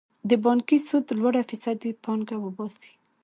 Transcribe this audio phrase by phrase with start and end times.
[0.29, 2.93] د بانکي سود لوړه فیصدي پانګه وباسي.